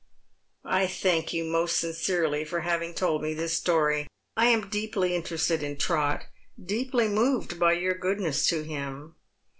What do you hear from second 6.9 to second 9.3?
moved by your goodness to him.